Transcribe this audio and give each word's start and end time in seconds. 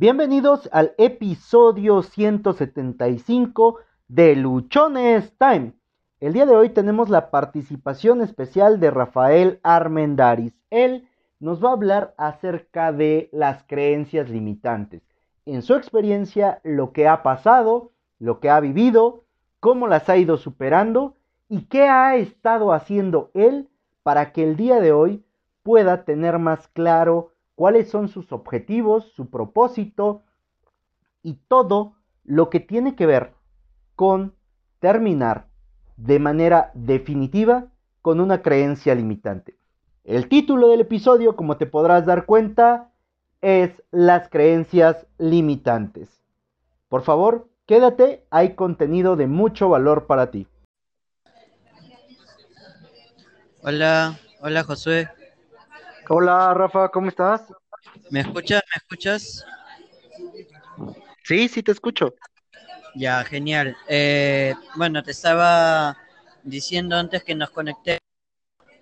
Bienvenidos 0.00 0.66
al 0.72 0.94
episodio 0.96 2.02
175 2.02 3.80
de 4.08 4.34
Luchones 4.34 5.34
Time. 5.36 5.74
El 6.20 6.32
día 6.32 6.46
de 6.46 6.56
hoy 6.56 6.70
tenemos 6.70 7.10
la 7.10 7.30
participación 7.30 8.22
especial 8.22 8.80
de 8.80 8.90
Rafael 8.90 9.60
Armendaris. 9.62 10.54
Él 10.70 11.06
nos 11.38 11.62
va 11.62 11.68
a 11.68 11.72
hablar 11.74 12.14
acerca 12.16 12.92
de 12.92 13.28
las 13.30 13.62
creencias 13.64 14.30
limitantes. 14.30 15.02
En 15.44 15.60
su 15.60 15.74
experiencia, 15.74 16.62
lo 16.64 16.92
que 16.92 17.06
ha 17.06 17.22
pasado, 17.22 17.92
lo 18.18 18.40
que 18.40 18.48
ha 18.48 18.58
vivido, 18.58 19.24
cómo 19.60 19.86
las 19.86 20.08
ha 20.08 20.16
ido 20.16 20.38
superando 20.38 21.16
y 21.46 21.66
qué 21.66 21.88
ha 21.88 22.16
estado 22.16 22.72
haciendo 22.72 23.30
él 23.34 23.68
para 24.02 24.32
que 24.32 24.44
el 24.44 24.56
día 24.56 24.80
de 24.80 24.92
hoy 24.92 25.22
pueda 25.62 26.04
tener 26.06 26.38
más 26.38 26.68
claro 26.68 27.32
cuáles 27.60 27.90
son 27.90 28.08
sus 28.08 28.32
objetivos, 28.32 29.12
su 29.14 29.28
propósito 29.28 30.22
y 31.22 31.34
todo 31.46 31.92
lo 32.24 32.48
que 32.48 32.58
tiene 32.58 32.96
que 32.96 33.04
ver 33.04 33.34
con 33.96 34.34
terminar 34.78 35.44
de 35.98 36.18
manera 36.20 36.70
definitiva 36.72 37.66
con 38.00 38.18
una 38.18 38.40
creencia 38.40 38.94
limitante. 38.94 39.58
El 40.04 40.30
título 40.30 40.68
del 40.68 40.80
episodio, 40.80 41.36
como 41.36 41.58
te 41.58 41.66
podrás 41.66 42.06
dar 42.06 42.24
cuenta, 42.24 42.92
es 43.42 43.70
Las 43.90 44.30
creencias 44.30 45.06
limitantes. 45.18 46.08
Por 46.88 47.02
favor, 47.02 47.50
quédate, 47.66 48.24
hay 48.30 48.54
contenido 48.54 49.16
de 49.16 49.26
mucho 49.26 49.68
valor 49.68 50.06
para 50.06 50.30
ti. 50.30 50.46
Hola, 53.62 54.18
hola 54.40 54.64
Josué. 54.64 55.10
Hola 56.12 56.52
Rafa, 56.54 56.88
¿cómo 56.88 57.08
estás? 57.08 57.52
¿Me 58.10 58.18
escuchas? 58.22 58.60
¿Me 58.74 58.80
escuchas? 58.82 59.46
Sí, 61.22 61.46
sí 61.46 61.62
te 61.62 61.70
escucho. 61.70 62.16
Ya, 62.96 63.22
genial. 63.22 63.76
Eh, 63.88 64.56
bueno, 64.74 65.04
te 65.04 65.12
estaba 65.12 65.96
diciendo 66.42 66.96
antes 66.96 67.22
que 67.22 67.36
nos 67.36 67.50
conecté. 67.50 68.00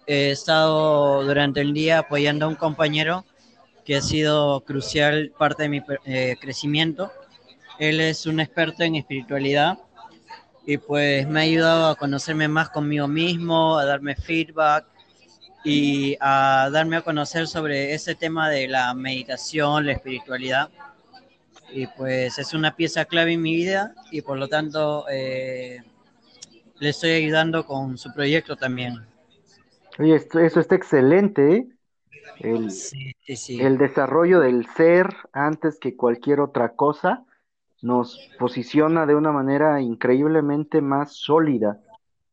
He 0.06 0.30
estado 0.30 1.22
durante 1.22 1.60
el 1.60 1.74
día 1.74 1.98
apoyando 1.98 2.46
a 2.46 2.48
un 2.48 2.54
compañero 2.54 3.26
que 3.84 3.96
ha 3.96 4.00
sido 4.00 4.62
crucial 4.62 5.30
parte 5.38 5.64
de 5.64 5.68
mi 5.68 5.82
eh, 6.06 6.34
crecimiento. 6.40 7.12
Él 7.78 8.00
es 8.00 8.24
un 8.24 8.40
experto 8.40 8.84
en 8.84 8.94
espiritualidad 8.94 9.78
y 10.64 10.78
pues 10.78 11.28
me 11.28 11.40
ha 11.40 11.42
ayudado 11.42 11.88
a 11.88 11.96
conocerme 11.96 12.48
más 12.48 12.70
conmigo 12.70 13.06
mismo, 13.06 13.76
a 13.76 13.84
darme 13.84 14.16
feedback 14.16 14.86
y 15.68 16.16
a 16.20 16.70
darme 16.72 16.96
a 16.96 17.02
conocer 17.02 17.46
sobre 17.46 17.92
ese 17.92 18.14
tema 18.14 18.48
de 18.48 18.68
la 18.68 18.94
meditación, 18.94 19.84
la 19.86 19.92
espiritualidad. 19.92 20.70
Y 21.70 21.86
pues 21.86 22.38
es 22.38 22.54
una 22.54 22.74
pieza 22.74 23.04
clave 23.04 23.34
en 23.34 23.42
mi 23.42 23.54
vida 23.54 23.94
y 24.10 24.22
por 24.22 24.38
lo 24.38 24.48
tanto 24.48 25.04
eh, 25.10 25.82
le 26.78 26.88
estoy 26.88 27.10
ayudando 27.10 27.66
con 27.66 27.98
su 27.98 28.12
proyecto 28.14 28.56
también. 28.56 28.94
Oye, 29.98 30.14
esto, 30.14 30.38
eso 30.38 30.60
está 30.60 30.74
excelente. 30.74 31.56
¿eh? 31.56 31.68
El, 32.40 32.70
el 33.26 33.78
desarrollo 33.78 34.40
del 34.40 34.66
ser 34.74 35.14
antes 35.32 35.78
que 35.78 35.96
cualquier 35.96 36.40
otra 36.40 36.74
cosa 36.74 37.24
nos 37.82 38.18
posiciona 38.38 39.04
de 39.04 39.14
una 39.14 39.32
manera 39.32 39.80
increíblemente 39.80 40.80
más 40.80 41.12
sólida, 41.12 41.80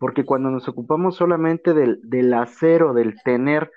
porque 0.05 0.23
cuando 0.23 0.51
nos 0.51 0.67
ocupamos 0.67 1.15
solamente 1.15 1.73
del, 1.73 1.99
del 2.03 2.31
acero, 2.35 2.93
del 2.93 3.19
tener, 3.23 3.71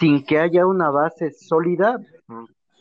sin 0.00 0.24
que 0.24 0.38
haya 0.38 0.64
una 0.64 0.88
base 0.88 1.32
sólida, 1.32 2.00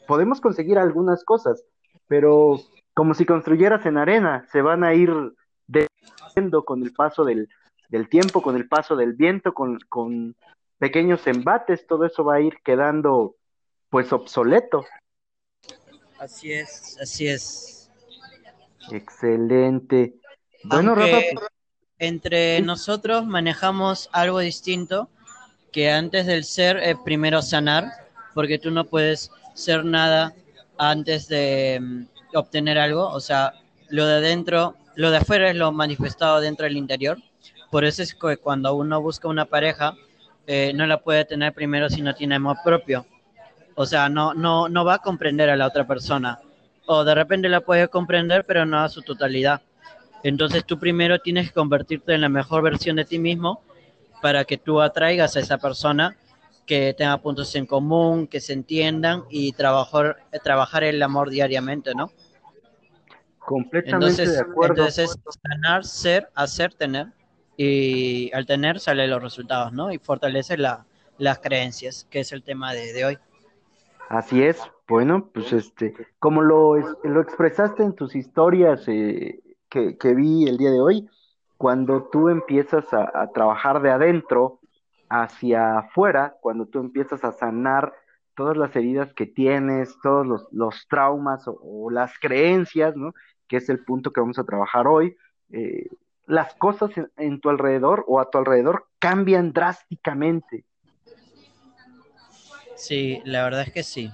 podemos 0.07 0.39
conseguir 0.39 0.77
algunas 0.77 1.25
cosas, 1.25 1.65
pero 2.07 2.57
como 2.93 3.13
si 3.13 3.25
construyeras 3.25 3.85
en 3.85 3.97
arena, 3.97 4.45
se 4.49 4.61
van 4.61 4.85
a 4.85 4.93
ir 4.93 5.11
deshaciendo 5.67 6.63
con 6.63 6.83
el 6.83 6.93
paso 6.93 7.25
del, 7.25 7.49
del 7.89 8.07
tiempo, 8.07 8.41
con 8.41 8.55
el 8.55 8.65
paso 8.69 8.95
del 8.95 9.11
viento, 9.11 9.53
con, 9.53 9.77
con 9.89 10.37
pequeños 10.77 11.27
embates, 11.27 11.85
todo 11.87 12.05
eso 12.05 12.23
va 12.23 12.35
a 12.35 12.39
ir 12.39 12.59
quedando 12.63 13.35
pues 13.89 14.13
obsoleto. 14.13 14.85
Así 16.17 16.53
es, 16.53 16.97
así 17.01 17.27
es. 17.27 17.91
Excelente. 18.89 20.15
Bueno, 20.63 20.95
Rafa, 20.95 21.17
entre 21.99 22.61
nosotros 22.61 23.25
manejamos 23.25 24.09
algo 24.11 24.39
distinto 24.39 25.09
que 25.71 25.91
antes 25.91 26.25
del 26.25 26.43
ser 26.43 26.77
es 26.77 26.95
primero 27.03 27.41
sanar, 27.41 27.91
porque 28.33 28.59
tú 28.59 28.71
no 28.71 28.85
puedes 28.85 29.31
ser 29.53 29.85
nada 29.85 30.33
antes 30.77 31.27
de 31.27 31.79
mm, 31.81 32.05
obtener 32.35 32.77
algo, 32.77 33.09
o 33.09 33.19
sea, 33.19 33.53
lo 33.89 34.05
de 34.05 34.15
adentro, 34.15 34.75
lo 34.95 35.11
de 35.11 35.17
afuera 35.17 35.49
es 35.49 35.55
lo 35.55 35.71
manifestado 35.71 36.39
dentro 36.41 36.65
del 36.65 36.77
interior. 36.77 37.17
Por 37.71 37.83
eso 37.85 38.03
es 38.03 38.13
que 38.13 38.37
cuando 38.37 38.73
uno 38.75 39.01
busca 39.01 39.27
una 39.27 39.45
pareja, 39.45 39.95
eh, 40.47 40.71
no 40.73 40.85
la 40.85 41.01
puede 41.01 41.25
tener 41.25 41.53
primero 41.53 41.89
si 41.89 42.01
no 42.01 42.15
tiene 42.15 42.35
amor 42.35 42.57
propio. 42.63 43.05
O 43.75 43.85
sea, 43.85 44.07
no, 44.09 44.33
no, 44.33 44.69
no 44.69 44.85
va 44.85 44.95
a 44.95 44.99
comprender 44.99 45.49
a 45.49 45.55
la 45.55 45.67
otra 45.67 45.85
persona 45.85 46.39
o 46.85 47.03
de 47.03 47.15
repente 47.15 47.49
la 47.49 47.61
puedes 47.61 47.89
comprender, 47.89 48.45
pero 48.45 48.65
no 48.65 48.79
a 48.79 48.89
su 48.89 49.01
totalidad. 49.01 49.61
Entonces 50.25 50.65
tú 50.65 50.79
primero 50.79 51.19
tienes 51.19 51.49
que 51.49 51.53
convertirte 51.53 52.15
en 52.15 52.21
la 52.21 52.29
mejor 52.29 52.63
versión 52.63 52.95
de 52.95 53.05
ti 53.05 53.19
mismo 53.19 53.61
para 54.23 54.43
que 54.43 54.57
tú 54.57 54.81
atraigas 54.81 55.35
a 55.35 55.39
esa 55.39 55.59
persona 55.59 56.17
que 56.65 56.95
tenga 56.97 57.15
puntos 57.19 57.53
en 57.53 57.67
común, 57.67 58.25
que 58.25 58.41
se 58.41 58.53
entiendan 58.53 59.25
y 59.29 59.51
trabajar, 59.51 60.17
trabajar 60.43 60.83
el 60.83 61.03
amor 61.03 61.29
diariamente, 61.29 61.93
¿no? 61.93 62.09
Completamente 63.37 64.27
de 64.27 64.39
acuerdo. 64.39 64.73
Entonces 64.73 65.11
es 65.11 65.39
ganar, 65.43 65.85
ser, 65.85 66.27
hacer, 66.33 66.73
tener. 66.73 67.09
Y 67.55 68.31
al 68.33 68.47
tener 68.47 68.79
salen 68.79 69.11
los 69.11 69.21
resultados, 69.21 69.73
¿no? 69.73 69.91
Y 69.91 69.99
fortalece 69.99 70.57
la, 70.57 70.87
las 71.19 71.37
creencias, 71.37 72.07
que 72.09 72.21
es 72.21 72.31
el 72.31 72.41
tema 72.41 72.73
de, 72.73 72.93
de 72.93 73.05
hoy. 73.05 73.17
Así 74.09 74.41
es, 74.41 74.59
bueno, 74.87 75.29
pues 75.31 75.53
este, 75.53 75.93
como 76.17 76.41
lo, 76.41 76.77
lo 77.03 77.21
expresaste 77.21 77.83
en 77.83 77.93
tus 77.93 78.15
historias 78.15 78.87
eh, 78.87 79.39
que, 79.75 79.97
que, 79.97 80.15
vi 80.15 80.47
el 80.47 80.57
día 80.57 80.71
de 80.71 80.79
hoy, 80.79 81.09
cuando 81.57 82.03
tú 82.09 82.29
empiezas 82.29 82.85
a, 82.93 83.29
trabajar 83.33 83.81
de 83.81 83.91
adentro 83.91 84.61
hacia 85.09 85.79
afuera, 85.79 86.37
cuando 86.39 86.65
tú 86.65 86.79
empiezas 86.79 87.25
a 87.25 87.33
sanar 87.33 87.93
todas 88.35 88.55
las 88.55 88.73
heridas 88.73 89.13
que 89.13 89.25
tienes, 89.25 89.97
todos 90.01 90.25
los, 90.25 90.47
los 90.53 90.87
traumas 90.87 91.43
o, 91.45 91.89
las 91.91 92.17
creencias, 92.19 92.95
¿no? 92.95 93.13
Que 93.49 93.57
es 93.57 93.67
el 93.67 93.83
punto 93.83 94.11
que 94.11 94.21
vamos 94.21 94.39
a 94.39 94.45
trabajar 94.45 94.87
hoy, 94.87 95.17
eh, 95.51 95.89
las 96.25 96.55
cosas 96.55 96.91
en 97.17 97.41
tu 97.41 97.49
alrededor 97.49 98.05
o 98.07 98.21
a 98.21 98.29
tu 98.29 98.37
alrededor 98.37 98.87
cambian 98.99 99.51
drásticamente. 99.51 100.63
Sí, 102.75 103.21
la 103.25 103.43
verdad 103.43 103.63
es 103.63 103.73
que 103.73 103.83
sí. 103.83 104.09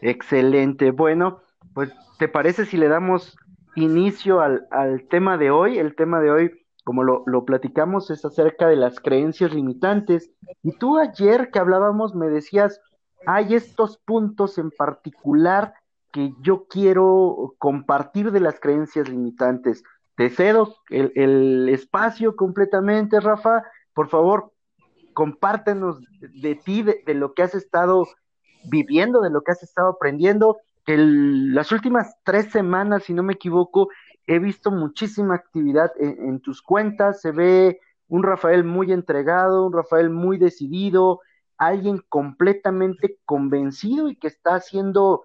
Excelente. 0.00 0.90
Bueno, 0.90 1.40
pues 1.72 1.92
¿te 2.18 2.26
parece 2.26 2.66
si 2.66 2.76
le 2.76 2.88
damos 2.88 3.36
inicio 3.76 4.40
al, 4.40 4.66
al 4.70 5.06
tema 5.08 5.38
de 5.38 5.50
hoy? 5.50 5.78
El 5.78 5.94
tema 5.94 6.20
de 6.20 6.30
hoy, 6.30 6.50
como 6.84 7.02
lo, 7.02 7.22
lo, 7.26 7.44
platicamos, 7.44 8.10
es 8.10 8.24
acerca 8.24 8.68
de 8.68 8.76
las 8.76 9.00
creencias 9.00 9.54
limitantes. 9.54 10.30
Y 10.62 10.72
tú 10.72 10.98
ayer 10.98 11.50
que 11.50 11.58
hablábamos 11.58 12.14
me 12.14 12.28
decías, 12.28 12.80
hay 13.26 13.54
estos 13.54 13.98
puntos 13.98 14.58
en 14.58 14.70
particular 14.70 15.74
que 16.12 16.32
yo 16.40 16.66
quiero 16.68 17.54
compartir 17.58 18.32
de 18.32 18.40
las 18.40 18.58
creencias 18.58 19.08
limitantes. 19.08 19.82
Te 20.16 20.30
cedo 20.30 20.74
el, 20.90 21.12
el 21.14 21.68
espacio 21.68 22.36
completamente, 22.36 23.20
Rafa. 23.20 23.62
Por 23.94 24.08
favor, 24.08 24.52
compártenos 25.12 26.00
de, 26.20 26.54
ti, 26.54 26.82
de, 26.82 27.14
lo 27.14 27.34
que 27.34 27.42
has 27.42 27.54
estado 27.54 28.06
viviendo, 28.64 29.20
de 29.20 29.30
lo 29.30 29.42
que 29.42 29.52
has 29.52 29.62
estado 29.62 29.90
aprendiendo. 29.90 30.58
El, 30.86 31.54
las 31.54 31.72
últimas 31.72 32.16
tres 32.24 32.50
semanas, 32.50 33.04
si 33.04 33.14
no 33.14 33.22
me 33.22 33.34
equivoco, 33.34 33.88
he 34.26 34.38
visto 34.38 34.70
muchísima 34.70 35.34
actividad 35.34 35.90
en, 35.98 36.40
tus 36.40 36.62
cuentas. 36.62 37.20
Se 37.20 37.32
ve 37.32 37.80
un 38.08 38.22
Rafael 38.22 38.64
muy 38.64 38.92
entregado, 38.92 39.66
un 39.66 39.72
Rafael 39.72 40.10
muy 40.10 40.38
decidido, 40.38 41.20
alguien 41.58 42.02
completamente 42.08 43.18
convencido 43.24 44.08
y 44.08 44.16
que 44.16 44.28
está 44.28 44.54
haciendo 44.54 45.24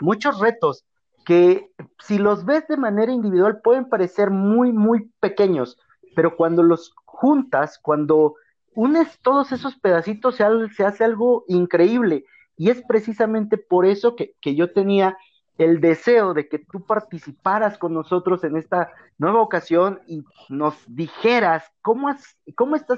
muchos 0.00 0.40
retos 0.40 0.84
que 1.24 1.70
si 2.00 2.18
los 2.18 2.44
ves 2.44 2.66
de 2.68 2.76
manera 2.76 3.12
individual 3.12 3.60
pueden 3.62 3.88
parecer 3.88 4.30
muy, 4.30 4.72
muy 4.72 5.10
pequeños, 5.20 5.78
pero 6.16 6.36
cuando 6.36 6.62
los 6.62 6.94
juntas, 7.04 7.78
cuando 7.78 8.34
unes 8.74 9.18
todos 9.20 9.52
esos 9.52 9.76
pedacitos, 9.76 10.36
se, 10.36 10.44
se 10.74 10.84
hace 10.84 11.04
algo 11.04 11.44
increíble. 11.46 12.24
Y 12.58 12.70
es 12.70 12.82
precisamente 12.82 13.56
por 13.56 13.86
eso 13.86 14.16
que, 14.16 14.34
yo 14.42 14.72
tenía 14.72 15.16
el 15.56 15.80
deseo 15.80 16.34
de 16.34 16.48
que 16.48 16.58
tú 16.58 16.84
participaras 16.84 17.78
con 17.78 17.94
nosotros 17.94 18.44
en 18.44 18.56
esta 18.56 18.92
nueva 19.16 19.40
ocasión 19.40 20.00
y 20.06 20.24
nos 20.48 20.74
dijeras 20.86 21.64
cómo, 21.82 22.08
cómo, 22.56 22.76
está, 22.76 22.96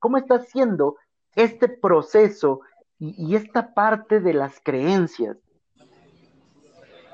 cómo 0.00 0.18
está 0.18 0.40
siendo 0.40 0.96
este 1.36 1.68
proceso 1.68 2.60
y, 2.98 3.34
esta 3.36 3.74
parte 3.74 4.20
de 4.20 4.34
las 4.34 4.60
creencias. 4.60 5.36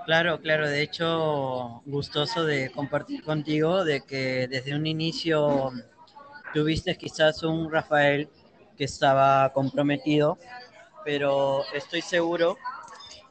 Claro, 0.07 0.41
claro, 0.41 0.69
de 0.69 0.83
hecho, 0.83 1.83
gustoso 1.87 2.45
de 2.45 2.73
compartir 2.73 3.23
contigo 3.23 3.85
de 3.85 4.01
que 4.03 4.49
desde 4.49 4.75
un 4.75 4.87
inicio 4.87 5.71
tuviste 6.53 6.97
quizás 6.97 7.43
un 7.43 7.71
Rafael 7.71 8.29
que 8.77 8.85
estaba 8.85 9.53
comprometido, 9.53 10.39
pero 11.05 11.65
estoy 11.75 12.03
seguro 12.03 12.57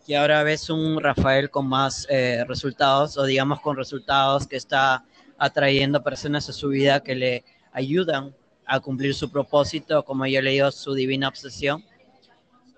que 0.06 0.18
ahora 0.18 0.44
ves 0.44 0.70
un 0.70 1.02
Rafael 1.02 1.50
con 1.50 1.68
más 1.68 2.08
eh, 2.10 2.44
resultados 2.48 3.18
o 3.18 3.24
digamos 3.24 3.62
con 3.62 3.78
resultados 3.78 4.48
que 4.48 4.58
está 4.58 5.06
atrayendo 5.38 6.04
personas 6.04 6.50
a 6.50 6.54
su 6.54 6.70
vida 6.70 7.02
que 7.02 7.16
le 7.16 7.44
ayudan 7.72 8.36
a 8.66 8.80
cumplir 8.80 9.14
su 9.14 9.32
propósito, 9.32 10.04
como 10.04 10.26
yo 10.26 10.40
he 10.40 10.42
leído, 10.42 10.72
su 10.72 10.94
divina 10.94 11.28
obsesión. 11.28 11.84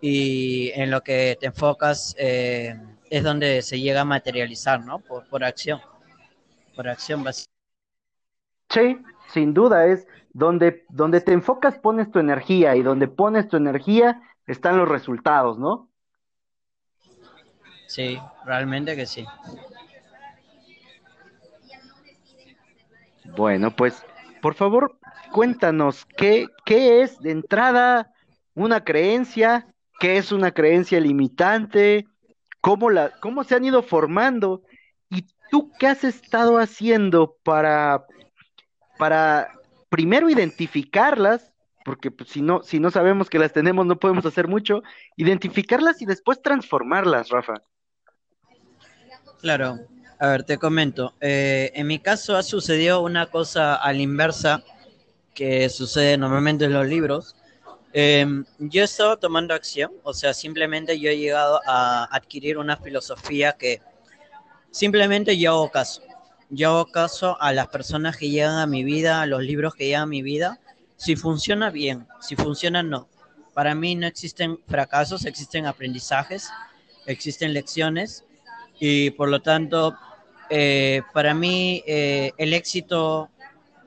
Y 0.02 0.72
en 0.72 0.92
lo 0.92 1.02
que 1.02 1.38
te 1.40 1.48
enfocas 1.48 2.16
eh, 2.18 2.76
es 3.10 3.24
donde 3.24 3.62
se 3.62 3.80
llega 3.80 4.02
a 4.02 4.06
materializar, 4.06 4.84
¿no? 4.84 5.00
Por, 5.00 5.28
por 5.28 5.44
acción. 5.44 5.80
Por 6.76 6.88
acción 6.88 7.24
básica. 7.24 7.52
Sí, 8.70 8.98
sin 9.32 9.54
duda 9.54 9.86
es 9.86 10.08
donde, 10.34 10.84
donde 10.90 11.22
te 11.22 11.32
enfocas 11.32 11.78
pones 11.78 12.12
tu 12.12 12.20
energía 12.20 12.76
y 12.76 12.82
donde 12.82 13.08
pones 13.08 13.48
tu 13.48 13.58
energía 13.58 14.22
están 14.48 14.78
los 14.78 14.88
resultados, 14.88 15.58
¿no? 15.58 15.90
Sí, 17.88 18.20
realmente 18.46 18.96
que 18.96 19.06
sí. 19.06 19.26
Bueno, 23.36 23.76
pues 23.76 24.04
por 24.42 24.56
favor, 24.56 24.98
cuéntanos, 25.32 26.06
¿qué, 26.18 26.48
qué 26.66 27.02
es 27.02 27.18
de 27.20 27.32
entrada 27.32 28.12
una 28.56 28.84
creencia? 28.84 29.68
¿Qué 30.00 30.18
es 30.18 30.34
una 30.34 30.52
creencia 30.52 31.00
limitante? 31.00 32.06
¿Cómo, 32.60 32.90
la, 32.90 33.12
cómo 33.22 33.46
se 33.46 33.56
han 33.56 33.64
ido 33.64 33.82
formando? 33.82 34.64
¿Y 35.10 35.26
tú 35.50 35.72
qué 35.80 35.88
has 35.88 36.04
estado 36.04 36.58
haciendo 36.58 37.38
para, 37.44 38.06
para 38.98 39.50
primero 39.88 40.30
identificarlas? 40.30 41.53
Porque 41.84 42.12
pues, 42.12 42.30
si, 42.30 42.42
no, 42.42 42.64
si 42.64 42.80
no 42.80 42.92
sabemos 42.92 43.30
que 43.30 43.40
las 43.40 43.54
tenemos, 43.54 43.86
no 43.86 43.98
podemos 43.98 44.26
hacer 44.26 44.48
mucho. 44.48 44.84
Identificarlas 45.18 46.02
y 46.02 46.06
después 46.06 46.42
transformarlas, 46.42 47.30
Rafa. 47.30 47.56
Claro, 49.42 49.80
a 50.20 50.28
ver, 50.28 50.44
te 50.44 50.58
comento. 50.58 51.14
Eh, 51.20 51.72
en 51.76 51.88
mi 51.88 52.00
caso 52.00 52.38
ha 52.38 52.44
sucedido 52.44 53.02
una 53.02 53.26
cosa 53.26 53.76
a 53.76 53.92
la 53.92 54.00
inversa 54.00 54.64
que 55.34 55.68
sucede 55.70 56.18
normalmente 56.18 56.66
en 56.66 56.74
los 56.74 56.88
libros. 56.88 57.36
Em, 57.92 58.46
yo 58.58 58.82
he 58.82 58.86
estado 58.86 59.18
tomando 59.18 59.54
acción, 59.54 59.92
o 60.04 60.14
sea, 60.14 60.34
simplemente 60.34 61.00
yo 61.00 61.10
he 61.12 61.18
llegado 61.18 61.62
a 61.68 62.06
adquirir 62.06 62.58
una 62.58 62.78
filosofía 62.78 63.54
que 63.54 63.82
simplemente 64.72 65.38
yo 65.38 65.52
hago 65.52 65.72
caso. 65.72 66.02
Yo 66.50 66.70
hago 66.70 66.92
caso 66.92 67.38
a 67.42 67.54
las 67.54 67.68
personas 67.68 68.18
que 68.18 68.30
llegan 68.30 68.58
a 68.58 68.66
mi 68.66 68.84
vida, 68.84 69.22
a 69.22 69.26
los 69.26 69.44
libros 69.44 69.76
que 69.76 69.86
llegan 69.86 70.04
a 70.04 70.08
mi 70.08 70.22
vida. 70.22 70.60
Si 71.04 71.18
funciona 71.18 71.70
bien, 71.70 72.08
si 72.22 72.38
funciona 72.38 72.82
no. 72.82 73.10
Para 73.54 73.76
mí 73.76 73.94
no 73.94 74.08
existen 74.08 74.58
fracasos, 74.70 75.26
existen 75.26 75.66
aprendizajes, 75.66 76.50
existen 77.06 77.52
lecciones 77.52 78.24
y 78.80 79.10
por 79.12 79.28
lo 79.28 79.42
tanto, 79.42 79.98
eh, 80.50 81.02
para 81.14 81.34
mí 81.34 81.84
eh, 81.86 82.32
el 82.38 82.54
éxito, 82.54 83.30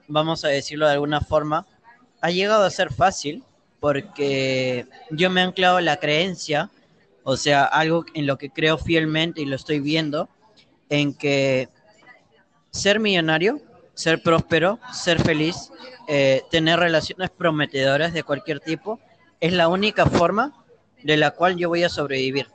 vamos 0.08 0.44
a 0.44 0.48
decirlo 0.48 0.84
de 0.86 0.92
alguna 0.92 1.22
forma, 1.22 1.66
ha 2.20 2.30
llegado 2.30 2.64
a 2.64 2.70
ser 2.70 2.92
fácil 2.92 3.42
porque 3.80 4.84
yo 5.10 5.30
me 5.30 5.40
he 5.40 5.44
anclado 5.44 5.80
la 5.80 5.96
creencia, 5.96 6.70
o 7.24 7.38
sea, 7.38 7.64
algo 7.64 8.04
en 8.12 8.26
lo 8.26 8.36
que 8.36 8.50
creo 8.50 8.76
fielmente 8.76 9.40
y 9.40 9.46
lo 9.46 9.56
estoy 9.56 9.80
viendo, 9.80 10.28
en 10.90 11.14
que 11.14 11.70
ser 12.72 13.00
millonario, 13.00 13.62
ser 13.96 14.22
próspero, 14.22 14.78
ser 14.92 15.20
feliz, 15.22 15.72
eh, 16.06 16.42
tener 16.50 16.78
relaciones 16.78 17.30
prometedoras 17.30 18.12
de 18.12 18.22
cualquier 18.22 18.60
tipo, 18.60 19.00
es 19.40 19.54
la 19.54 19.68
única 19.68 20.04
forma 20.04 20.64
de 21.02 21.16
la 21.16 21.30
cual 21.30 21.56
yo 21.56 21.70
voy 21.70 21.82
a 21.82 21.88
sobrevivir. 21.88 22.46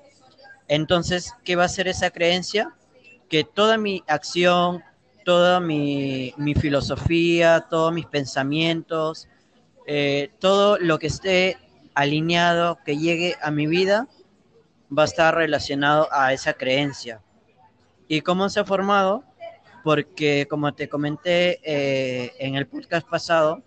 Entonces, 0.67 1.33
¿qué 1.43 1.55
va 1.55 1.65
a 1.65 1.69
ser 1.69 1.87
esa 1.87 2.11
creencia? 2.11 2.73
Que 3.27 3.43
toda 3.43 3.77
mi 3.77 4.03
acción, 4.07 4.83
toda 5.25 5.59
mi, 5.59 6.33
filosofía, 6.59 7.65
todos 7.69 7.91
mis 7.91 8.05
pensamientos, 8.05 9.27
eh, 9.87 10.31
todo 10.39 10.77
lo 10.77 10.99
que 10.99 11.07
esté 11.07 11.57
alineado, 11.95 12.77
que 12.85 12.97
llegue 12.97 13.35
a 13.41 13.49
mi 13.49 13.65
vida, 13.65 14.07
va 14.95 15.03
a 15.03 15.05
estar 15.05 15.33
relacionado 15.33 16.07
a 16.11 16.33
esa 16.33 16.53
creencia. 16.53 17.19
¿Y 18.07 18.21
cómo 18.21 18.47
se 18.49 18.59
ha 18.59 18.65
formado? 18.65 19.23
Porque, 19.83 20.47
como 20.49 20.73
te 20.73 20.87
comenté 20.87 21.59
eh, 21.63 22.33
en 22.39 22.55
el 22.55 22.67
podcast 22.67 23.07
pasado, 23.07 23.63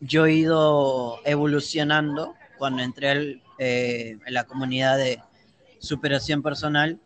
yo 0.00 0.26
he 0.26 0.34
ido 0.34 1.18
evolucionando 1.24 2.34
cuando 2.58 2.82
entré 2.82 3.42
eh, 3.58 4.18
en 4.24 4.34
la 4.34 4.44
comunidad 4.44 4.96
de, 4.96 5.20
superación 5.82 6.42
personal 6.42 6.98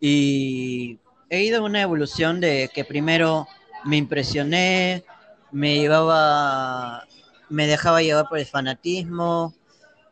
y 0.00 0.98
he 1.28 1.42
ido 1.42 1.64
una 1.64 1.82
evolución 1.82 2.40
de 2.40 2.70
que 2.72 2.84
primero 2.84 3.46
me 3.84 3.96
impresioné, 3.96 5.04
me 5.50 5.78
llevaba, 5.78 7.04
me 7.48 7.66
dejaba 7.66 8.00
llevar 8.00 8.28
por 8.28 8.38
el 8.38 8.46
fanatismo, 8.46 9.54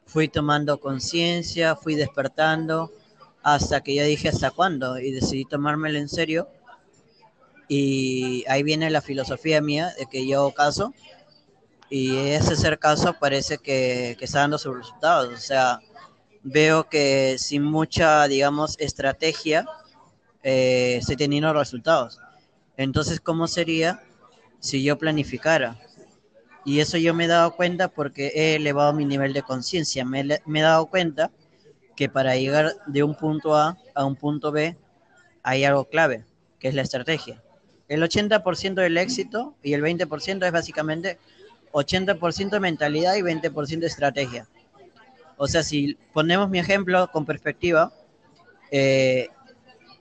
fui 0.05 0.29
tomando 0.29 0.81
conciencia, 0.81 1.77
fui 1.77 1.95
despertando, 1.95 2.93
hasta 3.43 3.81
que 3.81 3.95
ya 3.95 4.05
dije 4.05 4.29
hasta 4.29 4.51
cuándo 4.51 4.99
y 4.99 5.13
decidí 5.13 5.45
tomármelo 5.45 5.99
en 5.99 6.09
serio. 6.09 6.49
Y 7.69 8.45
ahí 8.49 8.63
viene 8.63 8.91
la 8.91 9.03
filosofía 9.03 9.61
mía 9.61 9.93
de 9.99 10.07
que 10.07 10.27
yo 10.27 10.51
caso 10.53 10.95
y 11.91 12.17
ese 12.17 12.57
ser 12.57 12.79
caso 12.79 13.15
parece 13.19 13.59
que, 13.59 14.17
que 14.19 14.25
está 14.25 14.41
dando 14.41 14.59
sus 14.59 14.77
resultados. 14.77 15.33
O 15.33 15.39
sea, 15.39 15.81
veo 16.43 16.89
que 16.89 17.37
sin 17.39 17.63
mucha, 17.63 18.27
digamos, 18.29 18.77
estrategia, 18.79 19.67
eh, 20.43 21.01
se 21.03 21.17
teniendo 21.17 21.53
resultados. 21.53 22.21
Entonces, 22.77 23.21
¿cómo 23.21 23.47
sería 23.47 24.03
si 24.61 24.83
yo 24.83 24.99
planificara? 24.99 25.79
Y 26.65 26.81
eso 26.81 26.99
yo 26.99 27.15
me 27.15 27.25
he 27.25 27.29
dado 27.29 27.57
cuenta 27.57 27.89
porque 27.89 28.33
he 28.35 28.55
elevado 28.57 28.93
mi 28.93 29.05
nivel 29.05 29.33
de 29.33 29.43
conciencia. 29.43 30.05
Me, 30.05 30.25
me, 30.45 30.61
he 30.61 30.63
dado 30.63 30.87
cuenta 30.87 31.31
que 31.97 32.09
para 32.09 32.37
llegar 32.37 32.75
de 32.87 33.03
un 33.03 33.15
punto 33.15 33.57
A 33.57 33.77
a 33.95 34.05
un 34.05 34.15
punto 34.15 34.53
B 34.53 34.77
hay 35.43 35.65
algo 35.65 35.87
clave, 35.87 36.25
que 36.59 36.69
es 36.69 36.75
la 36.75 36.83
estrategia. 36.83 37.43
El 37.89 38.03
80% 38.03 38.75
del 38.75 38.99
éxito 38.99 39.55
y 39.63 39.73
el 39.73 39.83
20% 39.83 40.45
es 40.45 40.53
básicamente 40.53 41.19
80% 41.73 42.61
mentalidad 42.61 43.17
y 43.17 43.23
20% 43.23 43.85
estrategia. 43.85 44.47
O 45.37 45.47
sea, 45.47 45.63
si 45.63 45.97
ponemos 46.13 46.51
mi 46.51 46.59
ejemplo 46.59 47.09
con 47.11 47.25
perspectiva, 47.25 47.93
eh, 48.71 49.29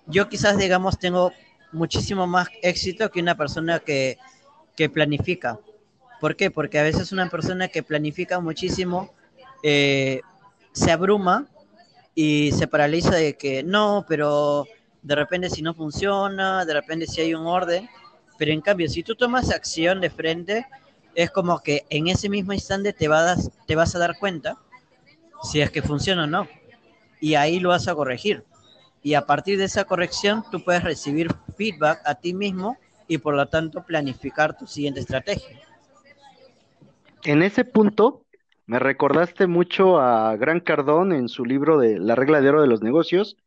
yo 0.07 0.27
quizás, 0.29 0.57
digamos, 0.57 0.97
tengo 0.97 1.31
muchísimo 1.71 2.27
más 2.27 2.47
éxito 2.61 3.11
que 3.11 3.21
una 3.21 3.35
persona 3.35 3.79
que, 3.79 4.17
planifica. 4.93 5.59
¿Por 6.19 6.35
qué? 6.35 6.51
Porque 6.51 6.79
a 6.79 6.83
veces 6.83 7.11
una 7.11 7.29
persona 7.29 7.67
que 7.67 7.83
planifica 7.83 8.39
muchísimo 8.39 9.13
eh, 9.63 10.21
se 10.71 10.91
abruma 10.91 11.47
y 12.13 12.51
se 12.51 12.67
paraliza 12.67 13.15
de 13.15 13.35
que 13.37 13.63
no, 13.63 14.05
pero 14.07 14.67
de 15.07 15.15
repente 15.15 15.49
si 15.49 15.61
no 15.61 15.73
funciona, 15.73 16.65
de 16.65 16.73
repente 16.73 17.07
si 17.07 17.21
hay 17.21 17.33
un 17.33 17.47
orden. 17.47 17.89
Pero 18.37 18.51
en 18.51 18.59
cambio, 18.59 18.89
si 18.89 19.03
tú 19.03 19.15
tomas 19.15 19.51
acción 19.51 20.01
de 20.01 20.09
frente, 20.09 20.67
es 21.15 21.31
como 21.31 21.59
que 21.59 21.85
en 21.89 22.07
ese 22.07 22.27
mismo 22.27 22.51
instante 22.51 22.91
te, 22.91 23.07
vas, 23.07 23.49
te 23.65 23.75
vas 23.75 23.95
a 23.95 23.99
dar 23.99 24.19
cuenta 24.19 24.57
si 25.43 25.61
es 25.61 25.71
que 25.71 25.81
funciona 25.81 26.25
o 26.25 26.27
no. 26.27 26.47
Y 27.21 27.35
ahí 27.35 27.59
lo 27.61 27.69
vas 27.69 27.87
a 27.87 27.95
corregir. 27.95 28.43
Y 29.01 29.13
a 29.13 29.25
partir 29.25 29.57
de 29.57 29.63
esa 29.63 29.85
corrección, 29.85 30.43
tú 30.51 30.61
puedes 30.61 30.83
recibir 30.83 31.33
feedback 31.57 32.01
a 32.05 32.15
ti 32.15 32.33
mismo 32.33 32.77
y 33.07 33.17
por 33.17 33.33
lo 33.33 33.47
tanto 33.47 33.85
planificar 33.85 34.57
tu 34.57 34.67
siguiente 34.67 34.99
estrategia. 34.99 35.61
En 37.23 37.41
ese 37.41 37.63
punto, 37.63 38.25
me 38.65 38.79
recordaste 38.79 39.47
mucho 39.47 40.01
a 40.01 40.35
Gran 40.35 40.59
Cardón 40.59 41.13
en 41.13 41.29
su 41.29 41.45
libro 41.45 41.79
de 41.79 41.97
La 41.97 42.15
regla 42.15 42.41
de 42.41 42.49
oro 42.49 42.61
de 42.61 42.67
los 42.67 42.81
negocios, 42.81 43.37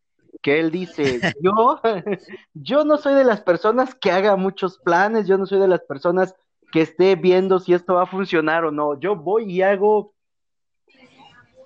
que 0.43 0.61
él 0.61 0.71
dice, 0.71 1.21
yo, 1.43 1.81
yo 2.55 2.85
no 2.85 2.97
soy 2.97 3.15
de 3.15 3.25
las 3.25 3.41
personas 3.41 3.95
que 3.95 4.11
haga 4.11 4.37
muchos 4.37 4.79
planes, 4.79 5.27
yo 5.27 5.39
no 5.39 5.47
soy 5.47 5.59
de 5.59 5.69
las 5.69 5.81
personas 5.81 6.35
que 6.73 6.83
esté 6.83 7.17
viendo 7.17 7.59
si 7.59 7.75
esto 7.75 7.95
va 7.95 8.05
a 8.05 8.07
funcionar 8.07 8.65
o 8.65 8.71
no, 8.71 8.99
yo 8.99 9.17
voy 9.17 9.51
y 9.51 9.63
hago 9.63 10.15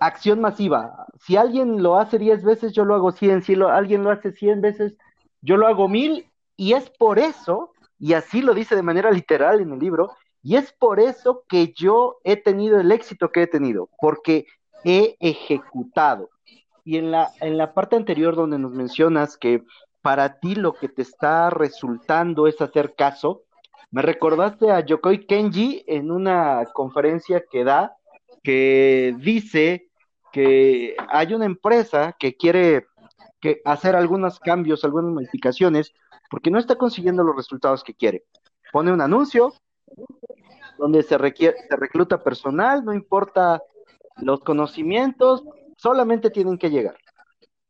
acción 0.01 0.41
masiva. 0.41 1.07
Si 1.21 1.37
alguien 1.37 1.83
lo 1.83 1.99
hace 1.99 2.19
10 2.19 2.45
veces, 2.45 2.73
yo 2.73 2.85
lo 2.85 2.95
hago 2.95 3.13
100. 3.13 3.43
Si 3.43 3.55
alguien 3.55 4.03
lo 4.03 4.11
hace 4.11 4.33
100 4.33 4.61
veces, 4.61 4.97
yo 5.41 5.57
lo 5.57 5.67
hago 5.67 5.89
1000. 5.89 6.31
Y 6.57 6.75
es 6.75 6.91
por 6.91 7.19
eso, 7.19 7.73
y 7.99 8.13
así 8.15 8.43
lo 8.43 8.55
dice 8.55 8.77
de 8.77 8.83
manera 8.83 9.11
literal 9.11 9.61
en 9.61 9.73
el 9.73 9.79
libro, 9.79 10.13
y 10.43 10.57
es 10.57 10.73
por 10.73 11.01
eso 11.01 11.45
que 11.49 11.73
yo 11.73 12.19
he 12.23 12.37
tenido 12.37 12.79
el 12.79 12.93
éxito 12.93 13.31
que 13.31 13.43
he 13.43 13.47
tenido, 13.47 13.89
porque 13.99 14.47
he 14.85 15.17
ejecutado. 15.21 16.31
Y 16.85 16.99
en 16.99 17.11
la, 17.11 17.33
en 17.41 17.57
la 17.57 17.73
parte 17.73 17.97
anterior 17.97 18.37
donde 18.37 18.59
nos 18.59 18.73
mencionas 18.73 19.37
que 19.37 19.65
para 20.03 20.39
ti 20.39 20.55
lo 20.55 20.75
que 20.75 20.89
te 20.89 21.03
está 21.03 21.49
resultando 21.49 22.47
es 22.47 22.61
hacer 22.61 22.95
caso, 22.95 23.45
me 23.91 24.03
recordaste 24.03 24.71
a 24.71 24.81
Yokoi 24.81 25.27
Kenji 25.27 25.85
en 25.87 26.11
una 26.11 26.65
conferencia 26.75 27.45
que 27.51 27.65
da, 27.65 27.97
que 28.43 29.15
dice 29.19 29.89
que 30.31 30.95
hay 31.09 31.33
una 31.33 31.47
empresa 31.47 32.15
que 32.19 32.37
quiere 32.37 32.87
que 33.41 33.63
hacer 33.65 33.97
algunos 33.97 34.41
cambios, 34.41 34.85
algunas 34.85 35.13
modificaciones, 35.13 35.93
porque 36.29 36.51
no 36.51 36.59
está 36.59 36.77
consiguiendo 36.77 37.23
los 37.23 37.37
resultados 37.37 37.83
que 37.83 37.95
quiere. 37.95 38.25
Pone 38.73 38.93
un 38.93 39.01
anuncio 39.01 39.55
donde 40.79 41.03
se, 41.03 41.17
requiere, 41.17 41.57
se 41.69 41.77
recluta 41.77 42.23
personal, 42.23 42.85
no 42.85 42.93
importa 42.93 43.63
los 44.17 44.41
conocimientos, 44.41 45.45
solamente 45.77 46.31
tienen 46.31 46.59
que 46.59 46.71
llegar. 46.71 46.97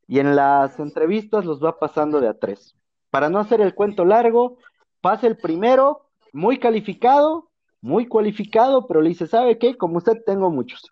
Y 0.06 0.18
en 0.18 0.36
las 0.36 0.78
entrevistas 0.78 1.44
los 1.44 1.62
va 1.62 1.78
pasando 1.78 2.20
de 2.20 2.28
a 2.28 2.38
tres. 2.38 2.74
Para 3.10 3.28
no 3.28 3.38
hacer 3.38 3.60
el 3.60 3.74
cuento 3.74 4.04
largo, 4.04 4.58
pasa 5.00 5.26
el 5.26 5.36
primero, 5.36 6.06
muy 6.32 6.58
calificado, 6.58 7.50
muy 7.80 8.06
cualificado, 8.06 8.86
pero 8.86 9.00
le 9.00 9.10
dice, 9.10 9.26
¿sabe 9.26 9.58
qué? 9.58 9.76
Como 9.76 9.98
usted 9.98 10.22
tengo 10.24 10.50
muchos. 10.50 10.90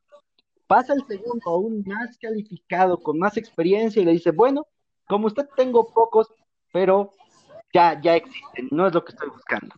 Pasa 0.66 0.94
el 0.94 1.04
segundo, 1.06 1.42
aún 1.50 1.82
más 1.86 2.16
calificado, 2.18 2.98
con 2.98 3.18
más 3.18 3.36
experiencia, 3.36 4.00
y 4.00 4.04
le 4.04 4.12
dice, 4.12 4.30
bueno, 4.30 4.66
como 5.08 5.26
usted 5.26 5.46
tengo 5.56 5.92
pocos, 5.92 6.28
pero 6.72 7.10
ya, 7.72 8.00
ya 8.00 8.16
existen, 8.16 8.68
no 8.70 8.86
es 8.86 8.94
lo 8.94 9.04
que 9.04 9.12
estoy 9.12 9.28
buscando. 9.28 9.74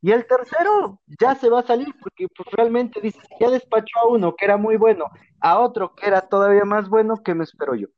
Y 0.00 0.12
el 0.12 0.26
tercero 0.26 1.00
ya 1.20 1.34
se 1.34 1.50
va 1.50 1.60
a 1.60 1.66
salir 1.66 1.88
porque 2.00 2.28
pues, 2.28 2.48
realmente 2.52 3.00
dice, 3.00 3.20
ya 3.40 3.50
despachó 3.50 3.98
a 4.00 4.08
uno 4.08 4.36
que 4.36 4.44
era 4.44 4.56
muy 4.56 4.76
bueno, 4.76 5.06
a 5.40 5.58
otro 5.58 5.94
que 5.94 6.06
era 6.06 6.20
todavía 6.20 6.64
más 6.64 6.88
bueno, 6.88 7.16
que 7.22 7.34
me 7.34 7.44
espero 7.44 7.74
yo? 7.74 7.88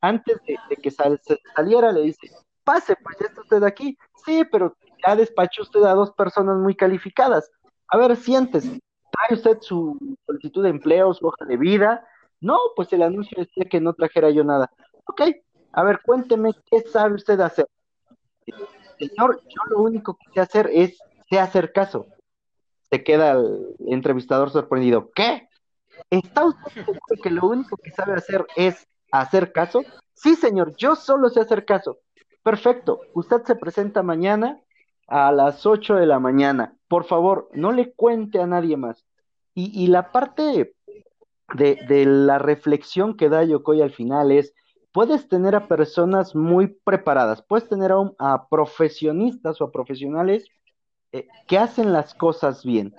Antes 0.00 0.40
de, 0.46 0.76
que 0.76 0.90
saliera 0.90 1.92
le 1.92 2.02
dice, 2.02 2.30
pase, 2.64 2.96
pues 3.02 3.16
ya 3.18 3.26
está 3.26 3.40
usted 3.42 3.62
aquí. 3.64 3.98
Sí, 4.24 4.44
pero 4.50 4.76
ya 5.06 5.16
despachó 5.16 5.62
usted 5.62 5.82
a 5.82 5.94
dos 5.94 6.12
personas 6.12 6.56
muy 6.56 6.74
calificadas. 6.74 7.50
A 7.88 7.96
ver, 7.96 8.16
siéntese. 8.16 8.80
¿Trae 9.10 9.36
usted 9.36 9.58
su 9.60 9.98
solicitud 10.26 10.62
de 10.62 10.70
empleo, 10.70 11.12
su 11.12 11.26
hoja 11.26 11.44
de 11.44 11.56
vida? 11.56 12.06
No, 12.40 12.58
pues 12.76 12.92
el 12.92 13.02
anuncio 13.02 13.36
decía 13.38 13.64
que 13.68 13.80
no 13.80 13.92
trajera 13.92 14.30
yo 14.30 14.44
nada. 14.44 14.70
Ok, 15.04 15.22
a 15.72 15.82
ver, 15.82 16.00
cuénteme 16.02 16.52
qué 16.70 16.80
sabe 16.80 17.16
usted 17.16 17.40
hacer. 17.40 17.66
Señor, 18.98 19.40
yo 19.48 19.62
lo 19.70 19.80
único 19.80 20.16
que 20.16 20.32
sé 20.32 20.40
hacer 20.40 20.70
es 20.72 20.98
sé 21.30 21.38
hacer 21.38 21.72
caso. 21.72 22.06
Se 22.90 23.02
queda 23.04 23.32
el 23.32 23.76
entrevistador 23.86 24.50
sorprendido. 24.50 25.10
¿Qué? 25.14 25.48
¿Está 26.10 26.44
usted 26.44 26.84
seguro 26.84 27.00
que 27.22 27.30
lo 27.30 27.46
único 27.46 27.76
que 27.76 27.92
sabe 27.92 28.14
hacer 28.14 28.46
es 28.56 28.86
hacer 29.12 29.52
caso? 29.52 29.82
Sí, 30.12 30.34
señor, 30.34 30.74
yo 30.76 30.96
solo 30.96 31.28
sé 31.30 31.40
hacer 31.40 31.64
caso. 31.64 31.98
Perfecto, 32.42 33.00
usted 33.14 33.42
se 33.44 33.54
presenta 33.54 34.02
mañana 34.02 34.60
a 35.06 35.30
las 35.32 35.66
8 35.66 35.96
de 35.96 36.06
la 36.06 36.18
mañana. 36.18 36.76
Por 36.88 37.04
favor, 37.04 37.48
no 37.52 37.72
le 37.72 37.92
cuente 37.92 38.40
a 38.40 38.46
nadie 38.46 38.76
más. 38.76 39.04
Y, 39.52 39.88
la 39.88 40.10
parte 40.10 40.74
de, 41.54 42.06
la 42.06 42.38
reflexión 42.38 43.16
que 43.16 43.28
da 43.28 43.44
Yokoi 43.44 43.82
al 43.82 43.90
final 43.90 44.30
es, 44.30 44.54
puedes 44.92 45.28
tener 45.28 45.54
a 45.54 45.68
personas 45.68 46.34
muy 46.34 46.68
preparadas, 46.68 47.42
puedes 47.42 47.68
tener 47.68 47.92
a, 48.18 48.48
profesionistas 48.48 49.60
o 49.60 49.64
a 49.64 49.72
profesionales 49.72 50.48
eh, 51.12 51.28
que 51.46 51.58
hacen 51.58 51.92
las 51.92 52.14
cosas 52.14 52.64
bien, 52.64 52.94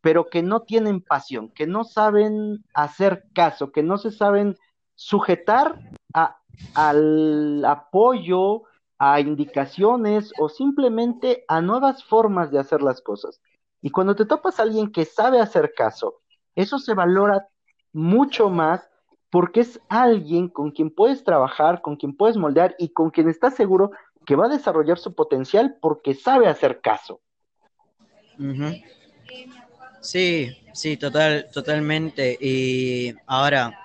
pero 0.00 0.26
que 0.26 0.42
no 0.42 0.60
tienen 0.60 1.00
pasión, 1.00 1.48
que 1.50 1.66
no 1.66 1.84
saben 1.84 2.64
hacer 2.74 3.24
caso, 3.34 3.72
que 3.72 3.82
no 3.82 3.98
se 3.98 4.10
saben 4.10 4.56
sujetar 4.94 5.78
a, 6.14 6.38
al 6.74 7.64
apoyo, 7.64 8.62
a 8.98 9.20
indicaciones 9.20 10.32
o 10.38 10.48
simplemente 10.48 11.44
a 11.48 11.60
nuevas 11.60 12.04
formas 12.04 12.50
de 12.50 12.58
hacer 12.58 12.82
las 12.82 13.00
cosas. 13.00 13.40
Y 13.80 13.90
cuando 13.90 14.16
te 14.16 14.26
topas 14.26 14.58
a 14.58 14.62
alguien 14.62 14.90
que 14.90 15.04
sabe 15.04 15.40
hacer 15.40 15.72
caso, 15.74 16.20
eso 16.56 16.78
se 16.78 16.94
valora 16.94 17.48
mucho 17.92 18.50
más 18.50 18.88
porque 19.30 19.60
es 19.60 19.80
alguien 19.88 20.48
con 20.48 20.70
quien 20.70 20.90
puedes 20.90 21.22
trabajar, 21.22 21.82
con 21.82 21.96
quien 21.96 22.16
puedes 22.16 22.36
moldear 22.36 22.74
y 22.78 22.88
con 22.90 23.10
quien 23.10 23.28
estás 23.28 23.54
seguro 23.54 23.90
que 24.26 24.36
va 24.36 24.46
a 24.46 24.50
desarrollar 24.50 24.98
su 24.98 25.14
potencial 25.14 25.76
porque 25.80 26.14
sabe 26.14 26.48
hacer 26.48 26.80
caso. 26.80 27.20
Sí, 30.00 30.56
sí, 30.72 30.96
total, 30.96 31.48
totalmente. 31.52 32.38
Y 32.40 33.14
ahora, 33.26 33.78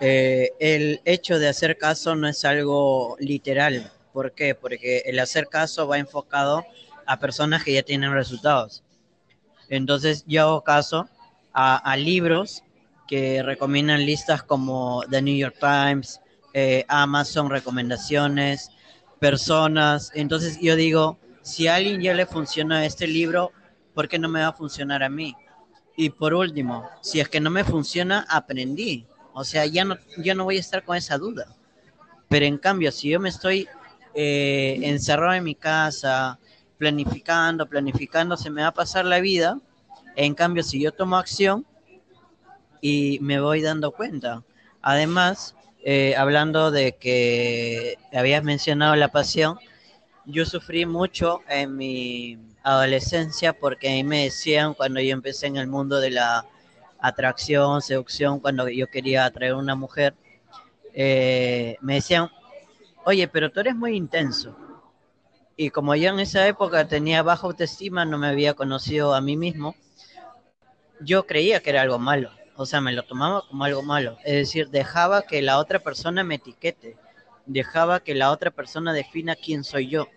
eh, 0.00 0.50
el 0.60 1.00
hecho 1.04 1.38
de 1.38 1.48
hacer 1.48 1.78
caso 1.78 2.14
no 2.14 2.28
es 2.28 2.44
algo 2.44 3.16
literal. 3.18 3.92
¿Por 4.12 4.32
qué? 4.32 4.54
Porque 4.54 5.02
el 5.06 5.18
hacer 5.18 5.48
caso 5.48 5.86
va 5.86 5.98
enfocado 5.98 6.64
a 7.06 7.18
personas 7.18 7.64
que 7.64 7.72
ya 7.72 7.82
tienen 7.82 8.12
resultados. 8.12 8.82
Entonces 9.68 10.24
yo 10.26 10.42
hago 10.42 10.64
caso 10.64 11.08
a, 11.52 11.96
libros 11.96 12.62
que 13.08 13.42
recomiendan 13.42 14.04
listas 14.06 14.42
como 14.42 15.02
The 15.10 15.22
New 15.22 15.36
York 15.36 15.56
Times, 15.60 16.20
eh, 16.54 16.84
Amazon 16.88 17.50
recomendaciones, 17.50 18.70
personas. 19.18 20.10
Entonces 20.14 20.58
yo 20.60 20.76
digo, 20.76 21.18
si 21.42 21.68
a 21.68 21.76
alguien 21.76 22.00
ya 22.00 22.14
le 22.14 22.26
funciona 22.26 22.84
este 22.84 23.06
libro, 23.06 23.52
¿por 23.94 24.08
qué 24.08 24.18
no 24.18 24.28
me 24.28 24.40
va 24.40 24.48
a 24.48 24.52
funcionar 24.52 25.02
a 25.02 25.08
mí? 25.08 25.34
Y 25.96 26.10
por 26.10 26.34
último, 26.34 26.88
si 27.00 27.20
es 27.20 27.28
que 27.28 27.40
no 27.40 27.50
me 27.50 27.64
funciona, 27.64 28.26
aprendí. 28.28 29.06
O 29.34 29.44
sea, 29.44 29.66
ya 29.66 29.84
no, 29.84 29.96
ya 30.18 30.34
no 30.34 30.44
voy 30.44 30.56
a 30.56 30.60
estar 30.60 30.84
con 30.84 30.96
esa 30.96 31.18
duda. 31.18 31.46
Pero 32.28 32.46
en 32.46 32.58
cambio, 32.58 32.92
si 32.92 33.10
yo 33.10 33.20
me 33.20 33.28
estoy 33.28 33.68
eh, 34.14 34.78
encerrado 34.82 35.34
en 35.34 35.44
mi 35.44 35.54
casa, 35.54 36.38
planificando, 36.78 37.68
planificando, 37.68 38.36
se 38.36 38.50
me 38.50 38.62
va 38.62 38.68
a 38.68 38.74
pasar 38.74 39.04
la 39.04 39.20
vida. 39.20 39.58
En 40.16 40.34
cambio, 40.34 40.62
si 40.62 40.80
yo 40.80 40.92
tomo 40.92 41.16
acción 41.16 41.66
y 42.80 43.18
me 43.20 43.40
voy 43.40 43.62
dando 43.62 43.92
cuenta. 43.92 44.42
Además, 44.82 45.54
eh, 45.84 46.14
hablando 46.16 46.70
de 46.70 46.96
que 46.96 47.96
habías 48.12 48.42
mencionado 48.42 48.96
la 48.96 49.08
pasión, 49.08 49.58
yo 50.24 50.46
sufrí 50.46 50.86
mucho 50.86 51.40
en 51.48 51.76
mi 51.76 52.38
adolescencia 52.62 53.52
porque 53.52 53.88
a 53.88 53.92
mí 53.92 54.04
me 54.04 54.24
decían 54.24 54.74
cuando 54.74 55.00
yo 55.00 55.12
empecé 55.12 55.46
en 55.46 55.56
el 55.56 55.66
mundo 55.66 56.00
de 56.00 56.10
la 56.10 56.46
atracción, 56.98 57.82
seducción, 57.82 58.38
cuando 58.40 58.68
yo 58.68 58.86
quería 58.86 59.24
atraer 59.24 59.52
a 59.52 59.56
una 59.56 59.74
mujer, 59.74 60.14
eh, 60.94 61.76
me 61.80 61.94
decían, 61.94 62.30
oye, 63.04 63.26
pero 63.28 63.50
tú 63.50 63.60
eres 63.60 63.74
muy 63.74 63.96
intenso. 63.96 64.56
Y 65.56 65.70
como 65.70 65.94
yo 65.94 66.10
en 66.10 66.20
esa 66.20 66.46
época 66.46 66.86
tenía 66.86 67.22
baja 67.22 67.46
autoestima, 67.46 68.04
no 68.04 68.18
me 68.18 68.28
había 68.28 68.54
conocido 68.54 69.14
a 69.14 69.20
mí 69.20 69.36
mismo, 69.36 69.74
yo 71.00 71.26
creía 71.26 71.60
que 71.60 71.70
era 71.70 71.82
algo 71.82 71.98
malo. 71.98 72.30
O 72.56 72.66
sea, 72.66 72.80
me 72.80 72.92
lo 72.92 73.02
tomaba 73.02 73.42
como 73.48 73.64
algo 73.64 73.82
malo. 73.82 74.18
Es 74.24 74.34
decir, 74.34 74.68
dejaba 74.68 75.22
que 75.22 75.42
la 75.42 75.58
otra 75.58 75.80
persona 75.80 76.22
me 76.22 76.36
etiquete. 76.36 76.96
Dejaba 77.46 78.00
que 78.00 78.14
la 78.14 78.30
otra 78.30 78.50
persona 78.50 78.92
defina 78.92 79.34
quién 79.34 79.64
soy 79.64 79.88
yo. 79.88 80.08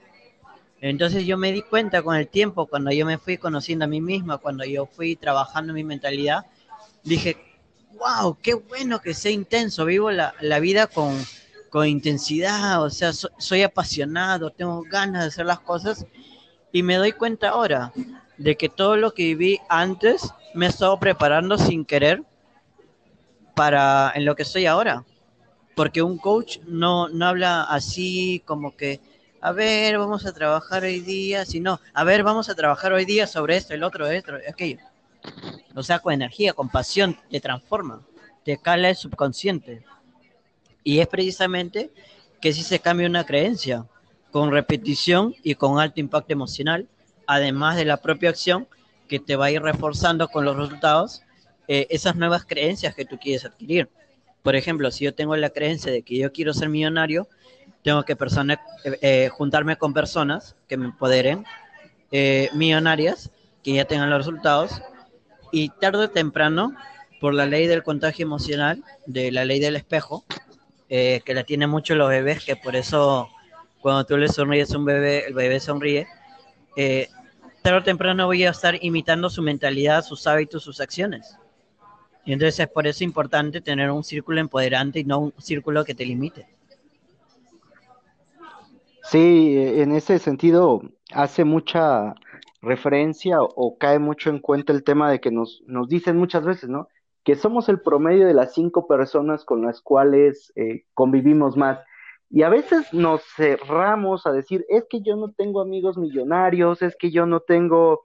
Entonces 0.82 1.26
yo 1.26 1.38
me 1.38 1.52
di 1.52 1.62
cuenta 1.62 2.04
con 2.04 2.16
el 2.16 2.28
tiempo, 2.28 2.68
cuando 2.68 2.92
yo 2.92 3.06
me 3.06 3.18
fui 3.18 3.38
conociendo 3.38 3.86
a 3.86 3.88
mí 3.88 4.02
misma, 4.02 4.38
cuando 4.38 4.66
yo 4.66 4.86
fui 4.86 5.16
trabajando 5.16 5.74
mi 5.74 5.84
mentalidad, 5.84 6.46
dije, 7.04 7.38
wow, 7.98 8.38
qué 8.42 8.54
bueno 8.54 9.00
que 9.02 9.14
sea 9.14 9.32
intenso, 9.32 9.86
vivo 9.86 10.12
la, 10.12 10.34
vida 10.60 10.88
con, 10.88 11.18
con, 11.70 11.88
intensidad, 11.88 12.84
o 12.84 12.90
sea, 12.90 13.14
soy 13.14 13.64
apasionado, 13.64 14.52
tengo 14.52 14.84
ganas 14.84 15.24
de 15.24 15.28
hacer 15.30 15.46
las 15.46 15.60
cosas 15.60 16.06
y 16.72 16.84
me 16.84 16.96
doy 16.96 17.14
cuenta 17.14 17.50
ahora 17.50 17.94
de 18.38 18.58
que 18.58 18.70
todo 18.70 18.98
lo 18.98 19.14
que 19.14 19.24
viví 19.24 19.60
antes 19.70 20.34
me 20.54 20.66
he 20.66 20.70
estado 20.70 21.00
preparando 21.00 21.58
sin 21.58 21.86
querer 21.86 22.22
para 23.56 24.12
en 24.14 24.26
lo 24.26 24.36
que 24.36 24.46
soy 24.46 24.66
ahora. 24.66 25.06
Porque 25.76 26.02
un 26.02 26.18
coach 26.18 26.60
no, 26.66 27.10
no 27.10 27.28
habla 27.28 27.64
así 27.64 28.42
como 28.46 28.76
que, 28.76 29.00
a 29.42 29.52
ver, 29.52 29.98
vamos 29.98 30.26
a 30.26 30.34
trabajar 30.34 30.84
hoy 30.84 31.02
día, 31.02 31.46
sino, 31.46 31.80
a 31.94 32.04
ver, 32.04 32.24
vamos 32.24 32.50
a 32.50 32.56
trabajar 32.56 32.94
hoy 32.94 33.06
día 33.06 33.28
sobre 33.28 33.58
esto, 33.58 33.74
el 33.74 33.84
otro, 33.84 34.08
esto, 34.08 34.34
aquello. 34.50 34.80
O 35.76 35.84
sea, 35.84 36.00
con 36.00 36.14
energía, 36.14 36.54
con 36.54 36.70
pasión, 36.70 37.18
te 37.30 37.40
transforma, 37.40 38.02
te 38.44 38.58
cala 38.58 38.90
el 38.90 38.96
subconsciente. 38.96 39.84
Y 40.84 41.00
es 41.00 41.08
precisamente 41.08 41.92
que 42.40 42.54
si 42.54 42.64
se 42.64 42.80
cambia 42.80 43.08
una 43.08 43.26
creencia, 43.26 43.86
con 44.32 44.52
repetición 44.52 45.34
y 45.44 45.56
con 45.56 45.80
alto 45.80 46.00
impacto 46.00 46.34
emocional, 46.34 46.88
además 47.26 47.78
de 47.78 47.86
la 47.86 47.98
propia 47.98 48.30
acción 48.30 48.68
que 49.08 49.20
te 49.20 49.36
va 49.36 49.46
a 49.46 49.52
ir 49.52 49.62
reforzando 49.62 50.28
con 50.28 50.46
los 50.46 50.58
resultados, 50.58 51.22
eh, 51.68 51.88
esas 51.90 52.16
nuevas 52.16 52.46
creencias 52.46 52.94
que 52.94 53.06
tú 53.06 53.18
quieres 53.18 53.46
adquirir. 53.46 53.90
Por 54.46 54.56
ejemplo, 54.56 54.90
si 54.92 55.04
yo 55.04 55.14
tengo 55.14 55.36
la 55.36 55.50
creencia 55.50 55.92
de 55.92 56.04
que 56.04 56.18
yo 56.18 56.32
quiero 56.32 56.54
ser 56.54 56.70
millonario, 56.70 57.28
tengo 57.84 58.04
que 58.04 58.16
persona, 58.16 58.62
eh, 58.86 58.98
eh, 59.02 59.30
juntarme 59.30 59.76
con 59.76 59.94
personas 59.94 60.56
que 60.70 60.78
me 60.78 60.86
empoderen, 60.86 61.44
millonarias, 62.54 63.30
que 63.62 63.74
ya 63.74 63.84
tengan 63.84 64.10
los 64.10 64.20
resultados, 64.20 64.82
y 65.52 65.68
tarde 65.68 66.06
o 66.06 66.10
temprano, 66.10 66.74
por 67.20 67.34
la 67.34 67.46
ley 67.46 67.68
del 67.68 67.84
contagio 67.84 68.24
emocional, 68.24 68.84
de 69.06 69.32
la 69.32 69.44
ley 69.46 69.60
del 69.60 69.76
espejo, 69.76 70.24
eh, 70.90 71.22
que 71.26 71.34
la 71.34 71.44
tienen 71.44 71.70
mucho 71.70 71.96
los 71.96 72.10
bebés, 72.10 72.46
que 72.46 72.56
por 72.56 72.76
eso 72.76 73.28
cuando 73.82 74.06
tú 74.06 74.18
le 74.18 74.28
sonríes 74.28 74.72
a 74.72 74.78
un 74.78 74.86
bebé, 74.86 75.26
el 75.26 75.34
bebé 75.34 75.60
sonríe, 75.60 76.08
eh, 76.76 77.08
tarde 77.64 77.80
o 77.80 77.84
temprano 77.84 78.28
voy 78.28 78.44
a 78.44 78.52
estar 78.52 78.78
imitando 78.84 79.30
su 79.30 79.42
mentalidad, 79.42 80.04
sus 80.04 80.28
hábitos, 80.28 80.64
sus 80.64 80.80
acciones. 80.80 81.36
Y 82.26 82.34
entonces 82.34 82.60
es 82.60 82.68
por 82.68 82.88
eso 82.88 83.04
importante 83.04 83.62
tener 83.62 83.92
un 83.92 84.04
círculo 84.04 84.42
empoderante 84.42 85.00
y 85.00 85.04
no 85.04 85.20
un 85.20 85.34
círculo 85.38 85.86
que 85.86 85.94
te 85.94 86.06
limite. 86.06 86.48
Sí, 89.04 89.56
en 89.56 89.92
ese 89.92 90.18
sentido 90.18 90.82
hace 91.14 91.44
mucha 91.44 92.16
referencia 92.62 93.42
o, 93.42 93.54
o 93.56 93.78
cae 93.78 94.00
mucho 94.00 94.32
en 94.32 94.40
cuenta 94.40 94.74
el 94.74 94.84
tema 94.84 95.12
de 95.12 95.20
que 95.20 95.30
nos, 95.30 95.62
nos 95.68 95.88
dicen 95.88 96.18
muchas 96.18 96.44
veces, 96.44 96.70
¿no? 96.70 96.88
Que 97.24 97.36
somos 97.36 97.70
el 97.70 97.80
promedio 97.80 98.26
de 98.26 98.34
las 98.34 98.54
cinco 98.54 98.88
personas 98.88 99.46
con 99.46 99.62
las 99.62 99.82
cuales 99.82 100.52
eh, 100.56 100.86
convivimos 100.96 101.56
más. 101.56 101.80
Y 102.32 102.42
a 102.42 102.50
veces 102.50 102.92
nos 102.92 103.22
cerramos 103.36 104.26
a 104.26 104.32
decir, 104.32 104.66
es 104.70 104.86
que 104.90 105.02
yo 105.02 105.16
no 105.16 105.32
tengo 105.32 105.62
amigos 105.62 105.98
millonarios, 105.98 106.82
es 106.82 106.96
que 106.96 107.12
yo 107.12 107.28
no 107.28 107.40
tengo 107.42 108.02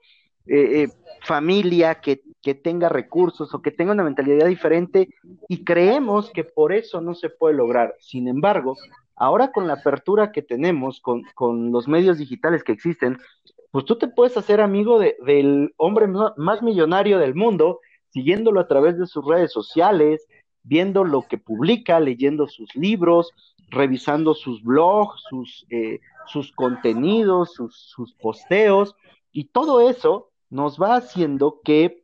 eh, 0.47 0.83
eh, 0.83 0.89
familia 1.23 1.95
que, 1.95 2.23
que 2.41 2.55
tenga 2.55 2.89
recursos 2.89 3.53
o 3.53 3.61
que 3.61 3.71
tenga 3.71 3.91
una 3.91 4.03
mentalidad 4.03 4.47
diferente 4.47 5.09
y 5.47 5.63
creemos 5.63 6.31
que 6.31 6.43
por 6.43 6.73
eso 6.73 7.01
no 7.01 7.13
se 7.13 7.29
puede 7.29 7.55
lograr. 7.55 7.95
Sin 7.99 8.27
embargo, 8.27 8.75
ahora 9.15 9.51
con 9.51 9.67
la 9.67 9.73
apertura 9.73 10.31
que 10.31 10.41
tenemos, 10.41 10.99
con, 10.99 11.23
con 11.35 11.71
los 11.71 11.87
medios 11.87 12.17
digitales 12.17 12.63
que 12.63 12.71
existen, 12.71 13.19
pues 13.69 13.85
tú 13.85 13.97
te 13.97 14.07
puedes 14.07 14.35
hacer 14.35 14.61
amigo 14.61 14.99
de, 14.99 15.15
del 15.25 15.73
hombre 15.77 16.07
más 16.35 16.61
millonario 16.61 17.19
del 17.19 17.35
mundo, 17.35 17.79
siguiéndolo 18.09 18.59
a 18.59 18.67
través 18.67 18.97
de 18.97 19.07
sus 19.07 19.25
redes 19.25 19.51
sociales, 19.51 20.27
viendo 20.63 21.03
lo 21.03 21.21
que 21.23 21.37
publica, 21.37 21.99
leyendo 21.99 22.47
sus 22.47 22.75
libros, 22.75 23.31
revisando 23.69 24.33
sus 24.33 24.61
blogs, 24.63 25.21
sus, 25.29 25.65
eh, 25.69 25.99
sus 26.27 26.51
contenidos, 26.51 27.53
sus, 27.53 27.75
sus 27.75 28.13
posteos, 28.15 28.95
y 29.31 29.45
todo 29.45 29.87
eso 29.89 30.30
nos 30.51 30.77
va 30.77 30.97
haciendo 30.97 31.61
que 31.63 32.03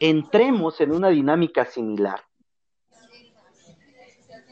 entremos 0.00 0.80
en 0.80 0.92
una 0.92 1.10
dinámica 1.10 1.66
similar. 1.66 2.20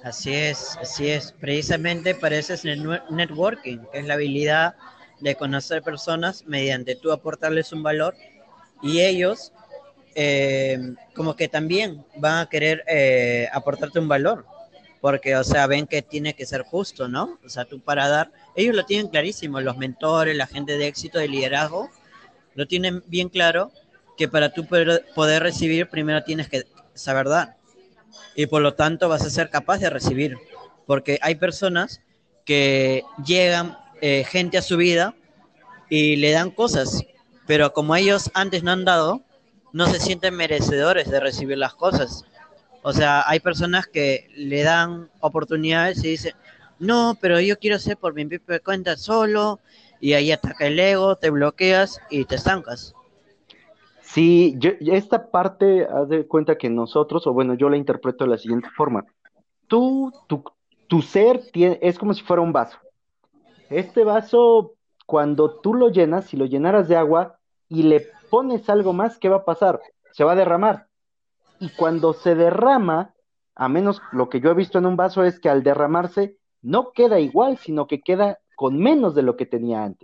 Así 0.02 0.34
es, 0.34 0.76
así 0.80 1.08
es. 1.08 1.32
Precisamente 1.32 2.14
para 2.14 2.36
eso 2.36 2.54
es 2.54 2.64
el 2.64 3.00
networking, 3.10 3.78
que 3.92 3.98
es 4.00 4.06
la 4.06 4.14
habilidad 4.14 4.74
de 5.20 5.34
conocer 5.36 5.82
personas 5.82 6.44
mediante 6.46 6.96
tú 6.96 7.12
aportarles 7.12 7.72
un 7.72 7.82
valor 7.82 8.14
y 8.82 9.00
ellos 9.00 9.52
eh, 10.14 10.94
como 11.14 11.36
que 11.36 11.48
también 11.48 12.04
van 12.16 12.38
a 12.38 12.48
querer 12.48 12.82
eh, 12.88 13.48
aportarte 13.52 14.00
un 14.00 14.08
valor, 14.08 14.46
porque, 15.00 15.36
o 15.36 15.44
sea, 15.44 15.66
ven 15.66 15.86
que 15.86 16.02
tiene 16.02 16.34
que 16.34 16.46
ser 16.46 16.62
justo, 16.62 17.06
¿no? 17.06 17.38
O 17.44 17.48
sea, 17.48 17.64
tú 17.64 17.80
para 17.80 18.08
dar, 18.08 18.32
ellos 18.56 18.74
lo 18.74 18.84
tienen 18.86 19.08
clarísimo, 19.08 19.60
los 19.60 19.76
mentores, 19.76 20.36
la 20.36 20.46
gente 20.46 20.76
de 20.78 20.88
éxito, 20.88 21.18
de 21.18 21.28
liderazgo, 21.28 21.90
lo 22.54 22.66
tienen 22.66 23.02
bien 23.06 23.28
claro 23.28 23.70
que 24.16 24.28
para 24.28 24.52
tú 24.52 24.66
poder, 24.66 25.42
recibir, 25.42 25.88
primero 25.88 26.22
tienes 26.24 26.48
que 26.48 26.64
saber 26.94 27.28
dar 27.28 27.56
y 28.34 28.46
por 28.46 28.62
lo 28.62 28.74
tanto 28.74 29.08
vas 29.08 29.24
a 29.24 29.30
ser 29.30 29.50
capaz 29.50 29.78
de 29.78 29.90
recibir, 29.90 30.36
porque 30.86 31.18
hay 31.22 31.36
personas 31.36 32.00
que 32.44 33.02
llegan 33.24 33.78
eh, 34.00 34.24
gente 34.28 34.58
a 34.58 34.62
su 34.62 34.76
vida 34.76 35.14
y 35.88 36.16
le 36.16 36.32
dan 36.32 36.50
cosas, 36.50 37.04
pero 37.46 37.72
como 37.72 37.96
ellos 37.96 38.30
antes 38.34 38.62
no 38.62 38.72
han 38.72 38.84
dado, 38.84 39.22
no 39.72 39.86
se 39.86 40.00
sienten 40.00 40.34
merecedores 40.34 41.10
de 41.10 41.20
recibir 41.20 41.58
las 41.58 41.74
cosas. 41.74 42.24
O 42.82 42.92
sea, 42.92 43.28
hay 43.28 43.40
personas 43.40 43.86
que 43.86 44.28
le 44.36 44.62
dan 44.62 45.10
oportunidades 45.20 46.02
y 46.04 46.10
dicen, 46.10 46.34
no, 46.78 47.16
pero 47.20 47.40
yo 47.40 47.58
quiero 47.58 47.76
hacer 47.76 47.96
por 47.96 48.14
mi 48.14 48.24
propia 48.24 48.60
cuenta 48.60 48.96
solo, 48.96 49.60
y 50.00 50.14
ahí 50.14 50.32
ataca 50.32 50.66
el 50.66 50.78
ego, 50.80 51.16
te 51.16 51.30
bloqueas 51.30 52.00
y 52.10 52.24
te 52.24 52.36
estancas. 52.36 52.94
Sí, 54.02 54.58
esta 54.80 55.30
parte, 55.30 55.84
haz 55.86 56.08
de 56.08 56.26
cuenta 56.26 56.58
que 56.58 56.68
nosotros, 56.68 57.26
o 57.26 57.32
bueno, 57.32 57.54
yo 57.54 57.68
la 57.68 57.76
interpreto 57.76 58.24
de 58.24 58.30
la 58.30 58.38
siguiente 58.38 58.68
forma. 58.76 59.04
Tú, 59.68 60.12
tu, 60.26 60.42
tu 60.88 61.00
ser 61.02 61.42
tie- 61.52 61.78
es 61.80 61.96
como 61.98 62.12
si 62.12 62.22
fuera 62.22 62.42
un 62.42 62.52
vaso. 62.52 62.78
Este 63.68 64.02
vaso, 64.02 64.74
cuando 65.06 65.60
tú 65.60 65.74
lo 65.74 65.90
llenas, 65.90 66.24
si 66.24 66.36
lo 66.36 66.46
llenaras 66.46 66.88
de 66.88 66.96
agua 66.96 67.38
y 67.68 67.84
le 67.84 68.08
pones 68.30 68.68
algo 68.68 68.92
más, 68.92 69.16
¿qué 69.18 69.28
va 69.28 69.36
a 69.36 69.44
pasar? 69.44 69.80
Se 70.10 70.24
va 70.24 70.32
a 70.32 70.36
derramar. 70.36 70.88
Y 71.60 71.68
cuando 71.70 72.12
se 72.12 72.34
derrama, 72.34 73.14
a 73.54 73.68
menos 73.68 74.02
lo 74.10 74.28
que 74.28 74.40
yo 74.40 74.50
he 74.50 74.54
visto 74.54 74.78
en 74.78 74.86
un 74.86 74.96
vaso 74.96 75.22
es 75.22 75.38
que 75.38 75.48
al 75.50 75.62
derramarse 75.62 76.36
no 76.62 76.90
queda 76.90 77.20
igual, 77.20 77.58
sino 77.58 77.86
que 77.86 78.00
queda 78.00 78.38
con 78.60 78.76
menos 78.78 79.14
de 79.14 79.22
lo 79.22 79.38
que 79.38 79.46
tenía 79.46 79.84
antes. 79.84 79.98